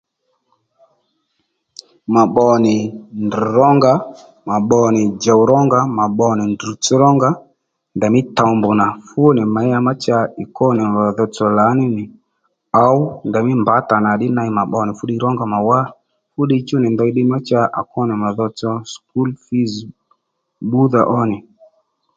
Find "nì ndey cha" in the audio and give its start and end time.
16.81-17.13